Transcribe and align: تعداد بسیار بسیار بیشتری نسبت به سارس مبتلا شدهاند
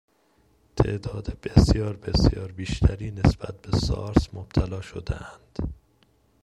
تعداد 0.75 1.37
بسیار 1.43 1.95
بسیار 1.97 2.51
بیشتری 2.51 3.11
نسبت 3.11 3.61
به 3.61 3.77
سارس 3.77 4.33
مبتلا 4.33 4.81
شدهاند 4.81 5.73